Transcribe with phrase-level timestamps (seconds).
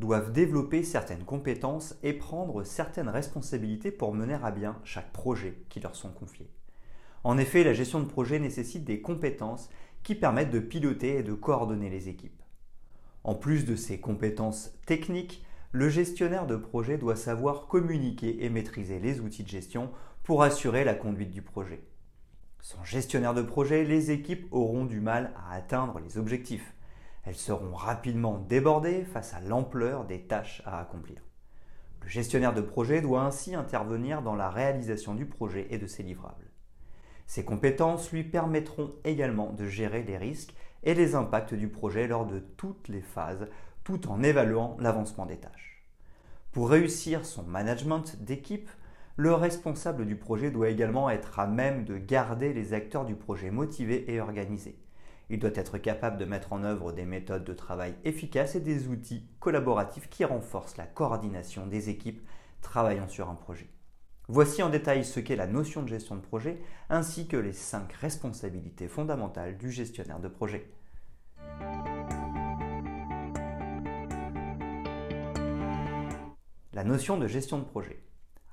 [0.00, 5.78] doivent développer certaines compétences et prendre certaines responsabilités pour mener à bien chaque projet qui
[5.78, 6.50] leur sont confiés.
[7.22, 9.68] En effet, la gestion de projet nécessite des compétences
[10.02, 12.42] qui permettent de piloter et de coordonner les équipes.
[13.22, 18.98] En plus de ces compétences techniques, le gestionnaire de projet doit savoir communiquer et maîtriser
[18.98, 19.90] les outils de gestion
[20.22, 21.84] pour assurer la conduite du projet.
[22.62, 26.74] Sans gestionnaire de projet, les équipes auront du mal à atteindre les objectifs.
[27.24, 31.20] Elles seront rapidement débordées face à l'ampleur des tâches à accomplir.
[32.02, 36.02] Le gestionnaire de projet doit ainsi intervenir dans la réalisation du projet et de ses
[36.02, 36.50] livrables.
[37.26, 42.26] Ces compétences lui permettront également de gérer les risques et les impacts du projet lors
[42.26, 43.46] de toutes les phases
[43.84, 45.84] tout en évaluant l'avancement des tâches.
[46.52, 48.68] Pour réussir son management d'équipe,
[49.16, 53.50] le responsable du projet doit également être à même de garder les acteurs du projet
[53.50, 54.78] motivés et organisés.
[55.32, 58.88] Il doit être capable de mettre en œuvre des méthodes de travail efficaces et des
[58.88, 62.20] outils collaboratifs qui renforcent la coordination des équipes
[62.62, 63.70] travaillant sur un projet.
[64.26, 67.92] Voici en détail ce qu'est la notion de gestion de projet ainsi que les cinq
[67.92, 70.68] responsabilités fondamentales du gestionnaire de projet.
[76.72, 78.02] La notion de gestion de projet.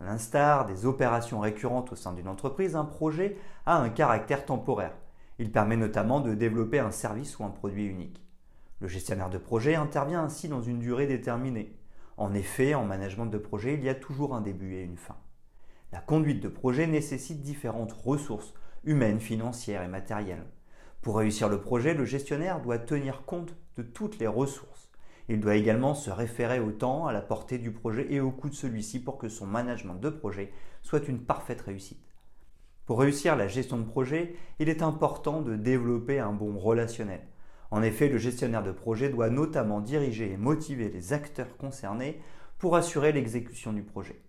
[0.00, 4.92] À l'instar des opérations récurrentes au sein d'une entreprise, un projet a un caractère temporaire.
[5.38, 8.24] Il permet notamment de développer un service ou un produit unique.
[8.80, 11.76] Le gestionnaire de projet intervient ainsi dans une durée déterminée.
[12.16, 15.16] En effet, en management de projet, il y a toujours un début et une fin.
[15.92, 20.46] La conduite de projet nécessite différentes ressources humaines, financières et matérielles.
[21.02, 24.90] Pour réussir le projet, le gestionnaire doit tenir compte de toutes les ressources.
[25.28, 28.48] Il doit également se référer au temps, à la portée du projet et au coût
[28.48, 30.52] de celui-ci pour que son management de projet
[30.82, 32.13] soit une parfaite réussite.
[32.86, 37.22] Pour réussir la gestion de projet, il est important de développer un bon relationnel.
[37.70, 42.20] En effet, le gestionnaire de projet doit notamment diriger et motiver les acteurs concernés
[42.58, 44.20] pour assurer l'exécution du projet.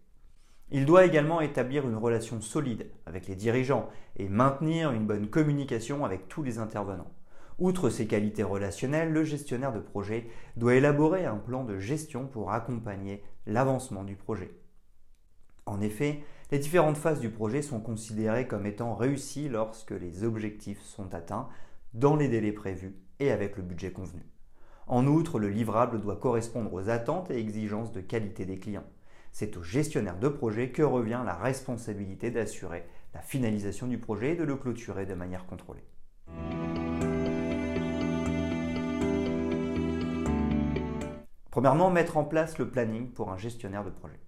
[0.72, 6.06] Il doit également établir une relation solide avec les dirigeants et maintenir une bonne communication
[6.06, 7.12] avec tous les intervenants.
[7.60, 10.28] Outre ces qualités relationnelles, le gestionnaire de projet
[10.58, 14.52] doit élaborer un plan de gestion pour accompagner l'avancement du projet.
[15.66, 20.82] En effet, les différentes phases du projet sont considérées comme étant réussies lorsque les objectifs
[20.84, 21.50] sont atteints
[21.94, 24.24] dans les délais prévus et avec le budget convenu.
[24.88, 28.86] En outre, le livrable doit correspondre aux attentes et exigences de qualité des clients.
[29.32, 34.36] C'est au gestionnaire de projet que revient la responsabilité d'assurer la finalisation du projet et
[34.36, 35.84] de le clôturer de manière contrôlée.
[41.50, 44.20] Premièrement, mettre en place le planning pour un gestionnaire de projet.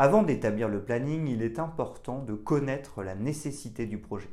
[0.00, 4.30] Avant d'établir le planning, il est important de connaître la nécessité du projet.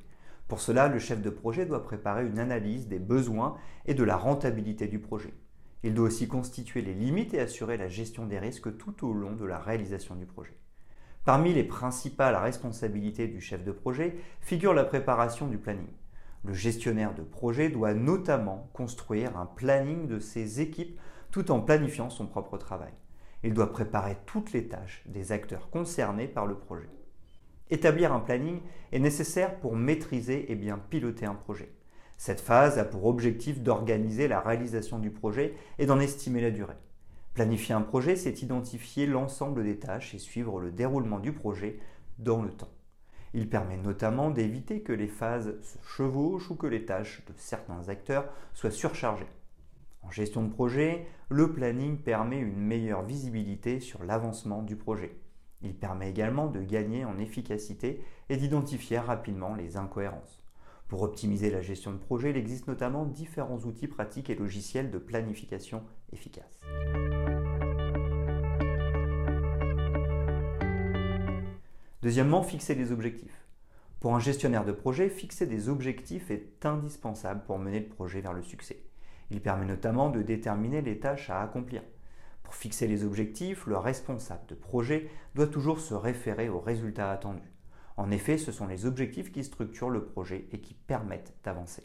[0.48, 4.16] Pour cela, le chef de projet doit préparer une analyse des besoins et de la
[4.16, 5.34] rentabilité du projet.
[5.82, 9.32] Il doit aussi constituer les limites et assurer la gestion des risques tout au long
[9.32, 10.56] de la réalisation du projet.
[11.24, 15.90] Parmi les principales responsabilités du chef de projet figure la préparation du planning.
[16.44, 21.00] Le gestionnaire de projet doit notamment construire un planning de ses équipes
[21.32, 22.94] tout en planifiant son propre travail.
[23.44, 26.90] Il doit préparer toutes les tâches des acteurs concernés par le projet.
[27.70, 31.72] Établir un planning est nécessaire pour maîtriser et bien piloter un projet.
[32.18, 36.78] Cette phase a pour objectif d'organiser la réalisation du projet et d'en estimer la durée.
[37.34, 41.80] Planifier un projet, c'est identifier l'ensemble des tâches et suivre le déroulement du projet
[42.18, 42.72] dans le temps.
[43.34, 47.90] Il permet notamment d'éviter que les phases se chevauchent ou que les tâches de certains
[47.90, 49.28] acteurs soient surchargées.
[50.06, 55.18] En gestion de projet, le planning permet une meilleure visibilité sur l'avancement du projet.
[55.64, 60.44] Il permet également de gagner en efficacité et d'identifier rapidement les incohérences.
[60.88, 65.00] Pour optimiser la gestion de projet, il existe notamment différents outils pratiques et logiciels de
[65.00, 66.62] planification efficaces.
[72.04, 73.48] Deuxièmement, fixer des objectifs.
[74.00, 78.34] Pour un gestionnaire de projet, fixer des objectifs est indispensable pour mener le projet vers
[78.34, 78.84] le succès.
[79.32, 81.82] Il permet notamment de déterminer les tâches à accomplir.
[82.44, 87.52] Pour fixer les objectifs, le responsable de projet doit toujours se référer aux résultats attendus.
[87.98, 91.84] En effet, ce sont les objectifs qui structurent le projet et qui permettent d'avancer.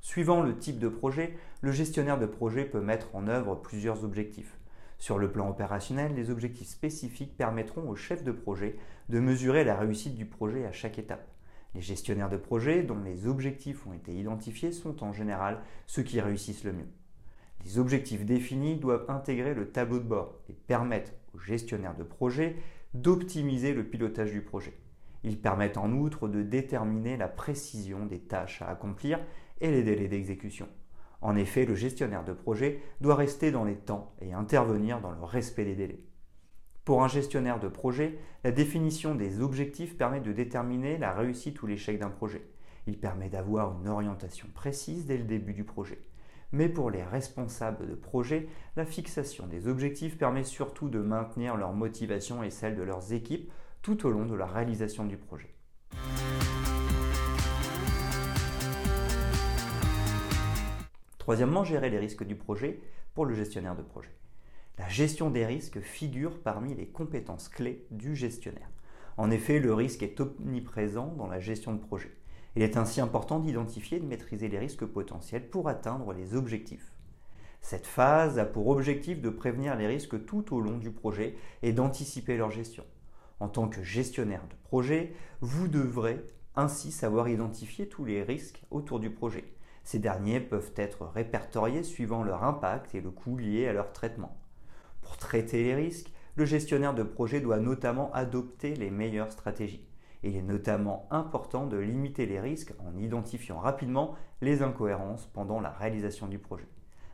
[0.00, 4.58] Suivant le type de projet, le gestionnaire de projet peut mettre en œuvre plusieurs objectifs.
[4.98, 8.76] Sur le plan opérationnel, les objectifs spécifiques permettront aux chefs de projet
[9.08, 11.26] de mesurer la réussite du projet à chaque étape.
[11.74, 16.20] Les gestionnaires de projet dont les objectifs ont été identifiés sont en général ceux qui
[16.20, 16.88] réussissent le mieux.
[17.64, 22.56] Les objectifs définis doivent intégrer le tableau de bord et permettre aux gestionnaires de projet
[22.92, 24.74] d'optimiser le pilotage du projet.
[25.24, 29.20] Ils permettent en outre de déterminer la précision des tâches à accomplir
[29.60, 30.68] et les délais d'exécution.
[31.20, 35.22] En effet, le gestionnaire de projet doit rester dans les temps et intervenir dans le
[35.22, 36.00] respect des délais.
[36.84, 41.68] Pour un gestionnaire de projet, la définition des objectifs permet de déterminer la réussite ou
[41.68, 42.44] l'échec d'un projet.
[42.88, 46.02] Il permet d'avoir une orientation précise dès le début du projet.
[46.50, 51.72] Mais pour les responsables de projet, la fixation des objectifs permet surtout de maintenir leur
[51.72, 55.54] motivation et celle de leurs équipes tout au long de la réalisation du projet.
[61.18, 62.80] Troisièmement, gérer les risques du projet
[63.14, 64.10] pour le gestionnaire de projet.
[64.78, 68.70] La gestion des risques figure parmi les compétences clés du gestionnaire.
[69.18, 72.16] En effet, le risque est omniprésent dans la gestion de projet.
[72.56, 76.90] Il est ainsi important d'identifier et de maîtriser les risques potentiels pour atteindre les objectifs.
[77.60, 81.72] Cette phase a pour objectif de prévenir les risques tout au long du projet et
[81.72, 82.84] d'anticiper leur gestion.
[83.40, 86.24] En tant que gestionnaire de projet, vous devrez
[86.56, 89.44] ainsi savoir identifier tous les risques autour du projet.
[89.84, 94.38] Ces derniers peuvent être répertoriés suivant leur impact et le coût lié à leur traitement.
[95.02, 99.86] Pour traiter les risques, le gestionnaire de projet doit notamment adopter les meilleures stratégies.
[100.22, 105.70] Il est notamment important de limiter les risques en identifiant rapidement les incohérences pendant la
[105.70, 106.68] réalisation du projet.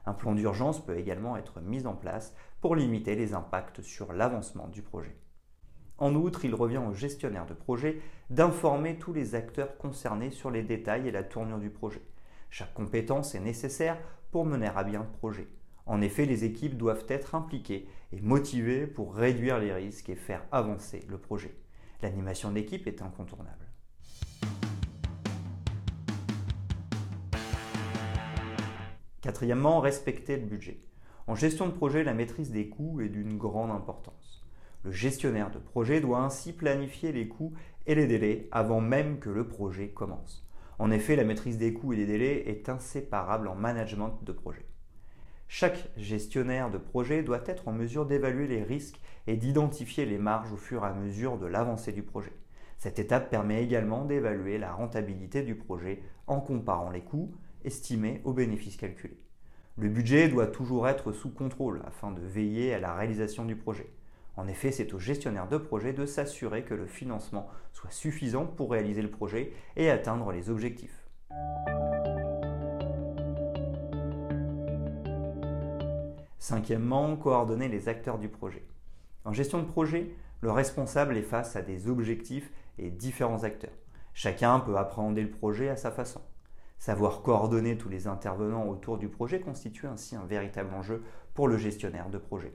[0.07, 4.69] Un plan d'urgence peut également être mis en place pour limiter les impacts sur l'avancement
[4.69, 5.17] du projet.
[5.99, 8.01] En outre, il revient au gestionnaire de projet
[8.31, 12.03] d'informer tous les acteurs concernés sur les détails et la tournure du projet.
[12.51, 13.99] Chaque compétence est nécessaire
[14.31, 15.49] pour mener à bien le projet.
[15.89, 20.45] En effet, les équipes doivent être impliquées et motivées pour réduire les risques et faire
[20.53, 21.57] avancer le projet.
[22.03, 23.67] L'animation d'équipe est incontournable.
[29.23, 30.79] Quatrièmement, respecter le budget.
[31.27, 34.45] En gestion de projet, la maîtrise des coûts est d'une grande importance.
[34.85, 37.55] Le gestionnaire de projet doit ainsi planifier les coûts
[37.87, 40.47] et les délais avant même que le projet commence.
[40.79, 44.67] En effet, la maîtrise des coûts et des délais est inséparable en management de projet.
[45.51, 50.53] Chaque gestionnaire de projet doit être en mesure d'évaluer les risques et d'identifier les marges
[50.53, 52.35] au fur et à mesure de l'avancée du projet.
[52.77, 57.35] Cette étape permet également d'évaluer la rentabilité du projet en comparant les coûts
[57.65, 59.19] estimés aux bénéfices calculés.
[59.79, 63.91] Le budget doit toujours être sous contrôle afin de veiller à la réalisation du projet.
[64.37, 68.71] En effet, c'est au gestionnaire de projet de s'assurer que le financement soit suffisant pour
[68.71, 71.09] réaliser le projet et atteindre les objectifs.
[76.39, 78.65] Cinquièmement, coordonner les acteurs du projet.
[79.25, 83.75] En gestion de projet, le responsable est face à des objectifs et différents acteurs.
[84.15, 86.21] Chacun peut appréhender le projet à sa façon.
[86.79, 91.03] Savoir coordonner tous les intervenants autour du projet constitue ainsi un véritable enjeu
[91.35, 92.53] pour le gestionnaire de projet.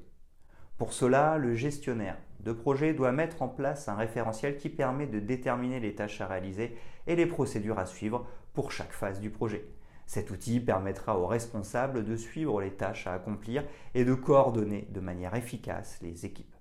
[0.77, 5.19] Pour cela, le gestionnaire de projet doit mettre en place un référentiel qui permet de
[5.19, 6.75] déterminer les tâches à réaliser
[7.05, 9.65] et les procédures à suivre pour chaque phase du projet.
[10.13, 13.63] Cet outil permettra aux responsables de suivre les tâches à accomplir
[13.95, 16.53] et de coordonner de manière efficace les équipes.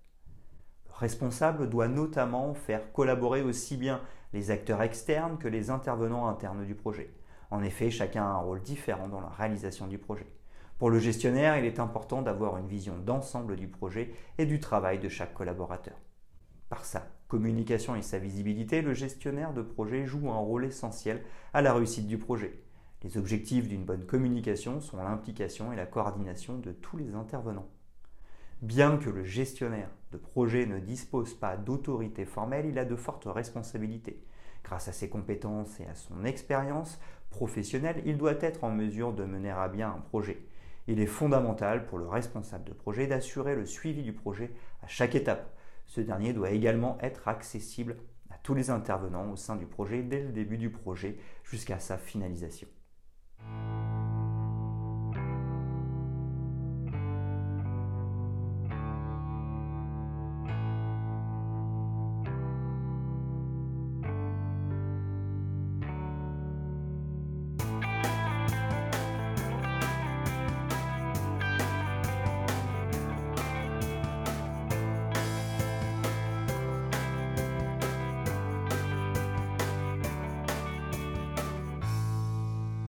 [0.86, 4.00] Le responsable doit notamment faire collaborer aussi bien
[4.32, 7.12] les acteurs externes que les intervenants internes du projet.
[7.50, 10.32] En effet, chacun a un rôle différent dans la réalisation du projet.
[10.78, 14.98] Pour le gestionnaire, il est important d'avoir une vision d'ensemble du projet et du travail
[14.98, 15.98] de chaque collaborateur.
[16.70, 21.22] Par sa communication et sa visibilité, le gestionnaire de projet joue un rôle essentiel
[21.52, 22.58] à la réussite du projet.
[23.02, 27.68] Les objectifs d'une bonne communication sont l'implication et la coordination de tous les intervenants.
[28.60, 33.26] Bien que le gestionnaire de projet ne dispose pas d'autorité formelle, il a de fortes
[33.26, 34.22] responsabilités.
[34.62, 39.24] Grâce à ses compétences et à son expérience professionnelle, il doit être en mesure de
[39.24, 40.46] mener à bien un projet
[40.88, 44.50] il est fondamental pour le responsable de projet d'assurer le suivi du projet
[44.82, 45.54] à chaque étape.
[45.86, 47.96] Ce dernier doit également être accessible
[48.30, 51.98] à tous les intervenants au sein du projet dès le début du projet jusqu'à sa
[51.98, 52.68] finalisation.